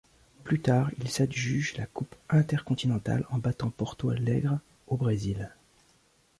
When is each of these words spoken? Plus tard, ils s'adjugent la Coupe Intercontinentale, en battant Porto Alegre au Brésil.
Plus 0.43 0.59
tard, 0.59 0.89
ils 0.99 1.11
s'adjugent 1.11 1.77
la 1.77 1.85
Coupe 1.85 2.15
Intercontinentale, 2.31 3.27
en 3.29 3.37
battant 3.37 3.69
Porto 3.69 4.09
Alegre 4.09 4.57
au 4.87 4.97
Brésil. 4.97 5.51